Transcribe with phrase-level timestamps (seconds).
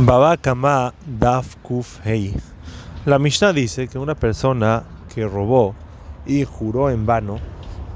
[0.00, 2.32] Baba Kama Daf Kuf Hei.
[3.04, 5.74] La Mishnah dice que una persona que robó
[6.24, 7.40] y juró en vano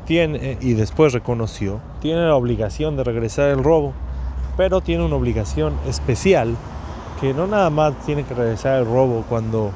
[0.04, 3.92] tiene, y después reconoció, tiene la obligación de regresar el robo,
[4.56, 6.56] pero tiene una obligación especial
[7.20, 9.70] que no nada más tiene que regresar el robo cuando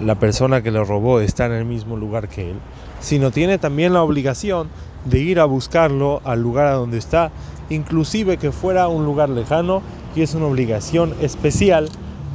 [0.00, 2.56] la persona que lo robó está en el mismo lugar que él,
[3.00, 4.70] sino tiene también la obligación
[5.04, 7.30] de ir a buscarlo al lugar a donde está,
[7.68, 9.82] inclusive que fuera un lugar lejano
[10.18, 11.88] y es una obligación especial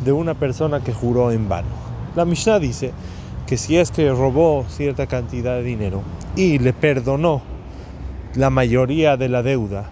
[0.05, 1.68] de una persona que juró en vano.
[2.15, 2.93] La Mishnah dice
[3.46, 6.01] que si es que robó cierta cantidad de dinero
[6.37, 7.42] y le perdonó
[8.36, 9.89] la mayoría de la deuda,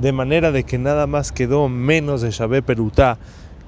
[0.00, 3.18] de manera de que nada más quedó menos de Shabé Perutá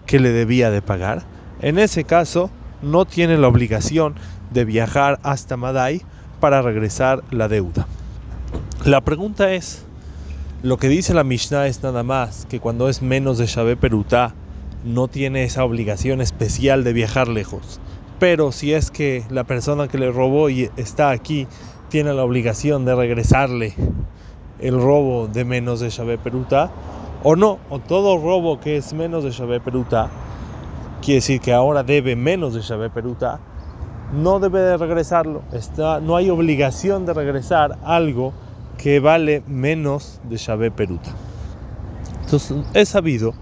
[0.07, 1.24] que le debía de pagar,
[1.61, 2.49] en ese caso
[2.80, 4.15] no tiene la obligación
[4.52, 6.01] de viajar hasta Madai
[6.41, 7.87] para regresar la deuda.
[8.87, 9.85] La pregunta es,
[10.62, 14.34] lo que dice la Mishnah es nada más que cuando es menos de Shabé Perutá
[14.84, 17.79] no tiene esa obligación especial de viajar lejos.
[18.19, 21.46] Pero si es que la persona que le robó y está aquí
[21.90, 23.74] tiene la obligación de regresarle
[24.59, 26.70] el robo de menos de Shabé Perutá,
[27.23, 30.09] o no, o todo robo que es menos de Shabé Perutá,
[31.02, 33.41] quiere decir que ahora debe menos de Shabé Perutá,
[34.15, 35.43] no debe de regresarlo.
[35.52, 38.32] Está, no hay obligación de regresar algo
[38.79, 41.10] que vale menos de Shabé Peruta.
[42.23, 43.35] Entonces, es sabido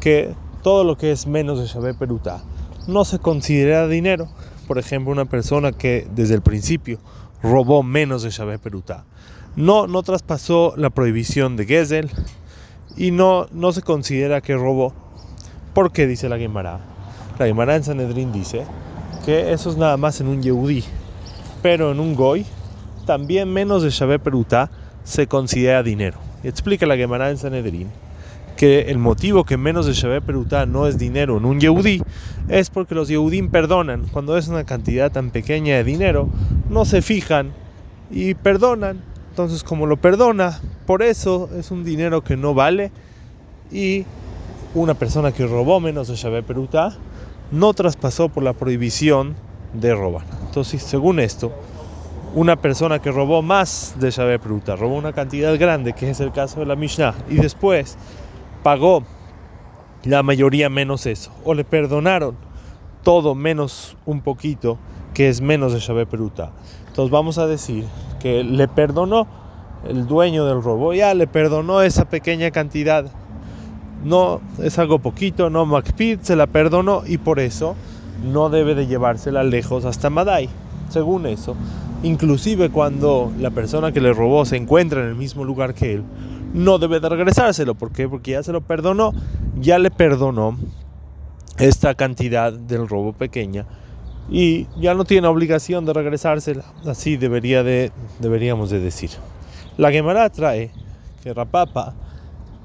[0.00, 2.42] que todo lo que es menos de Shabé Peruta
[2.86, 4.28] no se considera dinero.
[4.66, 6.98] Por ejemplo, una persona que desde el principio
[7.42, 9.04] robó menos de Shabé Peruta
[9.56, 12.10] no, no traspasó la prohibición de Gesel
[12.96, 14.92] y no, no se considera que robó.
[15.74, 16.80] ¿Por qué dice la Gemara?
[17.38, 18.64] La Gemara en Sanedrín dice
[19.24, 20.84] que eso es nada más en un Yehudí,
[21.62, 22.46] pero en un Goy
[23.06, 24.70] también menos de Shabé Peruta
[25.04, 26.18] se considera dinero.
[26.44, 27.88] explica la Gemara en Sanedrín
[28.56, 32.02] que el motivo que menos de Shabé Peruta no es dinero en un Yehudí
[32.48, 34.06] es porque los Yehudim perdonan.
[34.12, 36.28] Cuando es una cantidad tan pequeña de dinero,
[36.70, 37.52] no se fijan
[38.10, 39.02] y perdonan.
[39.30, 42.90] Entonces, como lo perdona, por eso es un dinero que no vale
[43.70, 44.04] y
[44.74, 46.96] una persona que robó menos de Shabé Peruta
[47.50, 49.36] no traspasó por la prohibición
[49.74, 50.24] de robar.
[50.46, 51.52] Entonces, según esto,
[52.36, 56.32] una persona que robó más de Shabbat Pruta, robó una cantidad grande, que es el
[56.32, 57.96] caso de la Mishnah, y después
[58.62, 59.04] pagó
[60.04, 62.36] la mayoría menos eso, o le perdonaron
[63.02, 64.76] todo menos un poquito,
[65.14, 66.52] que es menos de Shabbat Pruta.
[66.88, 67.86] Entonces vamos a decir
[68.20, 69.26] que le perdonó
[69.88, 73.06] el dueño del robo, ya le perdonó esa pequeña cantidad.
[74.04, 77.76] No es algo poquito, no Macpid se la perdonó y por eso
[78.30, 80.50] no debe de llevársela lejos hasta Madai.
[80.90, 81.56] Según eso,
[82.06, 86.04] inclusive cuando la persona que le robó se encuentra en el mismo lugar que él,
[86.54, 87.74] no debe de regresárselo.
[87.74, 88.08] ¿Por qué?
[88.08, 89.12] Porque ya se lo perdonó,
[89.60, 90.56] ya le perdonó
[91.58, 93.66] esta cantidad del robo pequeña
[94.30, 96.64] y ya no tiene obligación de regresársela.
[96.86, 99.10] Así debería de, deberíamos de decir.
[99.76, 100.70] La Gemara trae
[101.22, 101.94] que Rapapa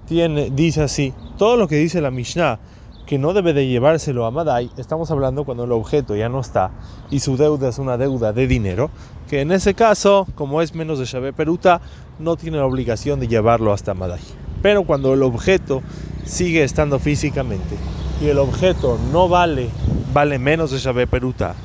[0.08, 2.60] tiene, dice así, todo lo que dice la Mishnah
[3.06, 6.72] que no debe de llevárselo a Madai, estamos hablando cuando el objeto ya no está
[7.10, 8.90] y su deuda es una deuda de dinero,
[9.30, 11.82] que en ese caso, como es menos de Shabé Peruta,
[12.20, 14.22] no tiene la obligación de llevarlo hasta Madai.
[14.62, 15.82] Pero cuando el objeto
[16.26, 17.76] sigue estando físicamente
[18.22, 19.70] y el objeto no vale,
[20.14, 21.56] vale menos de Shabé Peruta,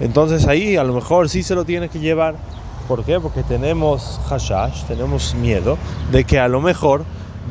[0.00, 2.36] entonces ahí a lo mejor sí se lo tiene que llevar.
[2.88, 3.18] ¿Por qué?
[3.18, 5.78] Porque tenemos hashash, tenemos miedo
[6.12, 7.04] de que a lo mejor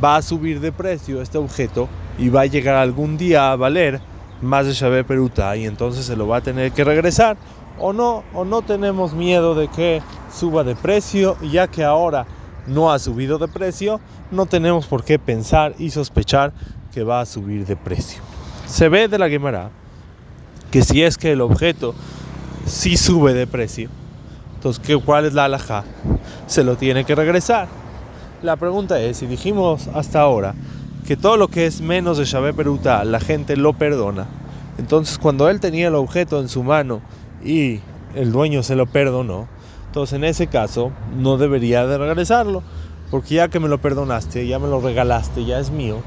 [0.03, 1.87] va a subir de precio este objeto
[2.17, 3.99] y va a llegar algún día a valer
[4.41, 7.37] más de Shabé Peruta y entonces se lo va a tener que regresar
[7.79, 10.01] o no, o no tenemos miedo de que
[10.31, 12.25] suba de precio ya que ahora
[12.67, 13.99] no ha subido de precio,
[14.31, 16.53] no tenemos por qué pensar y sospechar
[16.93, 18.21] que va a subir de precio.
[18.65, 19.69] Se ve de la Gemara
[20.71, 21.93] que si es que el objeto
[22.65, 23.89] sí sube de precio,
[24.55, 25.83] entonces ¿cuál es la alhaja?
[26.47, 27.67] Se lo tiene que regresar.
[28.41, 30.53] La pregunta es, si dijimos hasta ahora
[31.05, 34.25] que todo lo que es menos de Shabé Peruta, la gente lo perdona.
[34.77, 37.01] Entonces, cuando él tenía el objeto en su mano
[37.43, 37.79] y
[38.15, 39.47] el dueño se lo perdonó,
[39.87, 42.63] entonces en ese caso no debería de regresarlo,
[43.11, 45.97] porque ya que me lo perdonaste, ya me lo regalaste, ya es mío,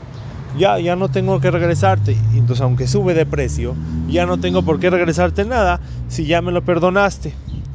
[0.59, 2.17] ya, ya no tengo que regresarte.
[2.35, 3.75] Entonces, aunque sube de precio,
[4.09, 7.35] ya no tengo por qué regresarte nada si ya me lo perdonaste.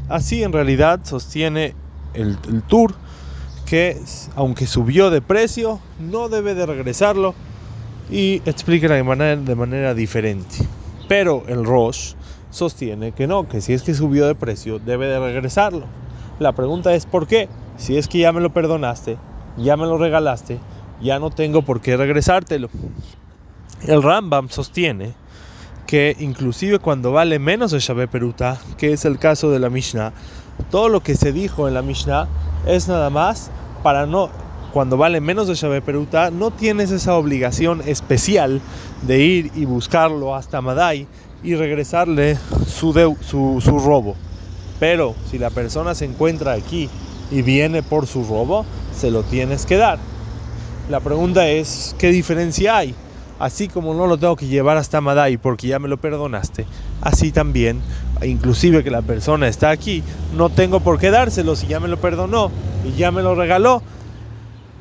[0.09, 1.75] Así en realidad sostiene
[2.13, 2.35] el
[2.67, 2.93] tour
[3.71, 3.97] que
[4.35, 7.33] aunque subió de precio, no debe de regresarlo
[8.11, 10.57] y explica de manera, diferente.
[11.07, 12.17] Pero el Roche
[12.49, 15.85] sostiene que no, que si es que subió de precio, debe de regresarlo.
[16.37, 17.47] La pregunta es ¿por qué?
[17.77, 19.17] Si es que ya me lo perdonaste,
[19.55, 20.59] ya me lo regalaste,
[21.01, 22.69] ya no tengo por qué regresártelo.
[23.87, 25.13] El Rambam sostiene
[25.87, 30.11] que inclusive cuando vale menos de Shabbat Peruta, que es el caso de la Mishnah,
[30.69, 32.27] todo lo que se dijo en la Mishnah
[32.67, 33.49] es nada más
[33.83, 34.29] para no,
[34.73, 38.61] cuando vale menos de Shabbat Peruta, no tienes esa obligación especial
[39.01, 41.07] de ir y buscarlo hasta Madai
[41.43, 42.37] y regresarle
[42.67, 44.15] su, su, su robo.
[44.79, 46.89] Pero si la persona se encuentra aquí
[47.31, 49.99] y viene por su robo, se lo tienes que dar.
[50.89, 52.95] La pregunta es, ¿qué diferencia hay?
[53.39, 56.65] Así como no lo tengo que llevar hasta Madai porque ya me lo perdonaste,
[57.01, 57.81] así también,
[58.23, 60.03] inclusive que la persona está aquí,
[60.35, 62.51] no tengo por qué dárselo si ya me lo perdonó
[62.85, 63.81] y ya me lo regaló.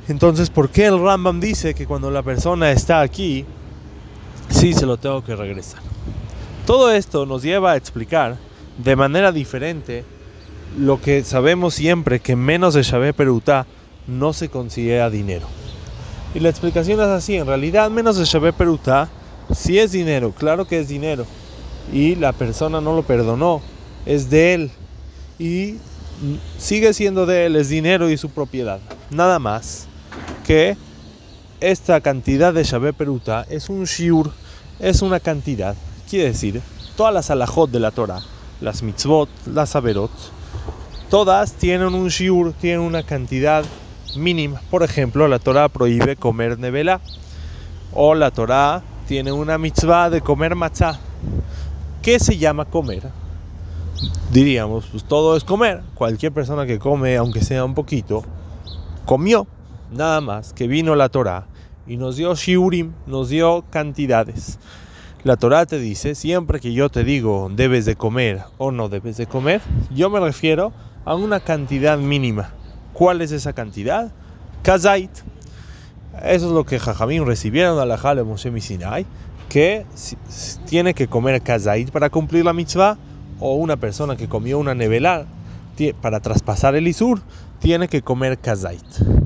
[0.09, 3.45] Entonces, ¿por qué el Rambam dice que cuando la persona está aquí,
[4.49, 5.81] sí se lo tengo que regresar?
[6.67, 8.37] Todo esto nos lleva a explicar
[8.79, 10.05] de manera diferente
[10.79, 13.67] lo que sabemos siempre que menos de Shabbat Perutá
[14.07, 15.47] no se considera dinero.
[16.35, 19.09] Y la explicación es así, en realidad menos de Shabbat Peruta
[19.53, 21.27] si es dinero, claro que es dinero.
[21.93, 23.61] Y la persona no lo perdonó,
[24.07, 24.71] es de él.
[25.39, 25.77] Y
[26.59, 28.81] sigue siendo de él, es dinero y su propiedad.
[29.11, 29.87] Nada más
[30.47, 30.77] que
[31.61, 34.31] esta cantidad de Shabbat Peruta es un shiur,
[34.79, 35.75] es una cantidad.
[36.09, 36.63] Quiere decir,
[36.97, 38.21] todas las alajot de la Torah,
[38.61, 40.11] las mitzvot, las averot,
[41.09, 43.65] todas tienen un shiur, tienen una cantidad
[44.17, 44.61] mínima.
[44.71, 47.01] Por ejemplo, la Torah prohíbe comer nevela
[47.93, 50.99] o la Torah tiene una mitzvah de comer matzah.
[52.03, 53.03] ¿Qué se llama comer?
[54.33, 55.83] Diríamos, pues todo es comer.
[55.95, 58.25] Cualquier persona que come, aunque sea un poquito,
[59.05, 59.47] comió.
[59.93, 61.47] Nada más que vino la Torah
[61.87, 64.59] y nos dio shiurim, nos dio cantidades.
[65.25, 69.19] La Torah te dice, siempre que yo te digo debes de comer o no debes
[69.19, 69.61] de comer,
[69.95, 70.73] yo me refiero
[71.05, 72.55] a una cantidad mínima.
[72.95, 74.11] ¿Cuál es esa cantidad?
[74.63, 75.11] Kazait.
[76.25, 79.07] Eso es lo que Jajamín recibieron a la Jale Moshe Sinai,
[79.49, 79.87] que
[80.67, 82.99] tiene que comer kazait para cumplir la mitzvah,
[83.39, 85.27] o una persona que comió una nevela
[86.03, 87.23] para traspasar el isur,
[87.59, 88.85] tiene que comer kazait.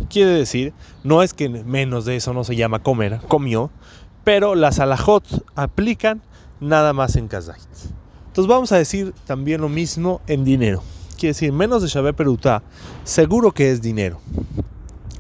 [0.09, 0.73] Quiere decir,
[1.03, 3.71] no es que menos de eso no se llama comer, comió,
[4.23, 5.25] pero las alajot
[5.57, 6.23] aplican
[6.61, 7.59] nada más en kazait.
[8.29, 10.83] Entonces vamos a decir también lo mismo en dinero
[11.15, 12.63] quiere decir menos de Shabbat Perutá,
[13.05, 14.21] seguro que es dinero.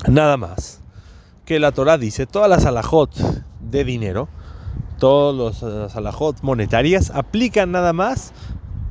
[0.06, 0.83] Nada más.
[1.44, 3.10] Que la Torah dice, todas las alajot
[3.60, 4.28] de dinero,
[4.98, 8.32] todas las alajot monetarias, aplican nada más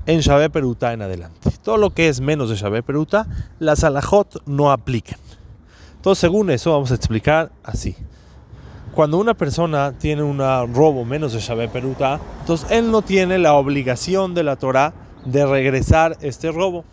[0.05, 1.49] en Shabbat Perutá en adelante.
[1.63, 3.27] Todo lo que es menos de Shabbat Perutá,
[3.59, 5.17] las alajot no aplican.
[5.95, 7.95] Entonces, según eso, vamos a explicar así.
[8.93, 13.53] Cuando una persona tiene un robo menos de Shabbat Perutá, entonces él no tiene la
[13.53, 14.93] obligación de la Torah
[15.25, 16.85] de regresar este robo.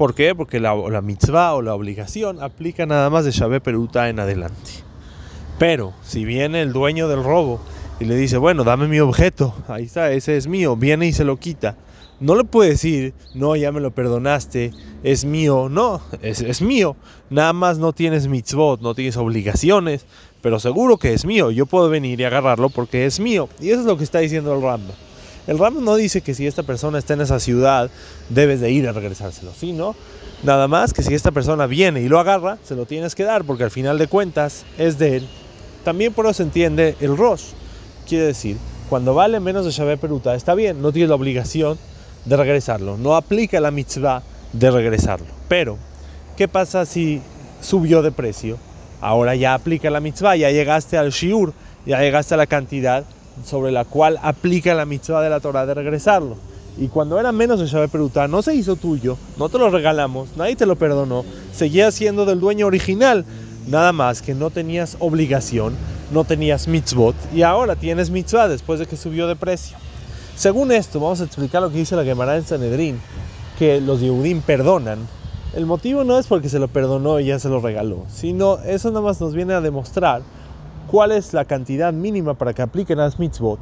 [0.00, 0.34] ¿Por qué?
[0.34, 4.70] Porque la, la mitzvah o la obligación aplica nada más de Shabbat Peruta en adelante.
[5.58, 7.60] Pero si viene el dueño del robo
[8.00, 11.24] y le dice, bueno, dame mi objeto, ahí está, ese es mío, viene y se
[11.24, 11.76] lo quita.
[12.18, 15.68] No le puede decir, no, ya me lo perdonaste, es mío.
[15.70, 16.96] No, es, es mío.
[17.28, 20.06] Nada más no tienes mitzvot, no tienes obligaciones,
[20.40, 21.50] pero seguro que es mío.
[21.50, 23.50] Yo puedo venir y agarrarlo porque es mío.
[23.60, 24.96] Y eso es lo que está diciendo el Rambam.
[25.46, 27.90] El Rambam no dice que si esta persona está en esa ciudad,
[28.28, 29.94] debes de ir a regresárselo, sino
[30.42, 33.44] nada más que si esta persona viene y lo agarra, se lo tienes que dar,
[33.44, 35.28] porque al final de cuentas es de él.
[35.84, 37.52] También por eso se entiende el Rosh.
[38.06, 38.56] Quiere decir,
[38.88, 41.78] cuando vale menos de Shabbat Peruta, está bien, no tiene la obligación
[42.24, 42.98] de regresarlo.
[42.98, 44.22] No aplica la mitzvah
[44.52, 45.26] de regresarlo.
[45.48, 45.78] Pero,
[46.36, 47.22] ¿qué pasa si
[47.62, 48.58] subió de precio?
[49.00, 51.54] Ahora ya aplica la mitzvah, ya llegaste al shiur,
[51.86, 53.04] ya llegaste a la cantidad
[53.44, 56.36] sobre la cual aplica la mitzvah de la Torah de regresarlo.
[56.78, 60.36] Y cuando era menos de Shabbat Peruta, no se hizo tuyo, no te lo regalamos,
[60.36, 63.24] nadie te lo perdonó, seguía siendo del dueño original.
[63.66, 65.74] Nada más que no tenías obligación,
[66.12, 69.76] no tenías mitzvot y ahora tienes mitzvah después de que subió de precio.
[70.36, 72.98] Según esto, vamos a explicar lo que dice la Gemara en Sanedrín,
[73.58, 74.98] que los Yehudim perdonan.
[75.54, 78.88] El motivo no es porque se lo perdonó y ya se lo regaló, sino eso
[78.88, 80.22] nada más nos viene a demostrar
[80.90, 83.60] cuál es la cantidad mínima para que apliquen las mitzvot.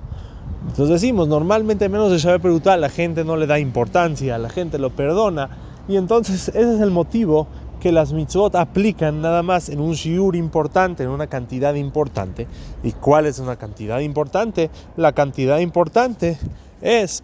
[0.63, 4.79] Entonces decimos, normalmente menos de Shabbat Perutal la gente no le da importancia, la gente
[4.79, 5.51] lo perdona,
[5.89, 7.47] y entonces ese es el motivo
[7.81, 12.47] que las mitzvot aplican nada más en un shiur importante, en una cantidad importante.
[12.83, 14.71] ¿Y cuál es una cantidad importante?
[14.97, 16.39] La cantidad importante
[16.81, 17.23] es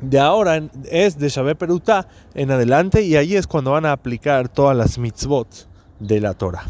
[0.00, 0.60] de ahora,
[0.90, 4.98] es de Shabbat Perutá en adelante, y ahí es cuando van a aplicar todas las
[4.98, 5.68] mitzvot
[6.00, 6.64] de la Torah.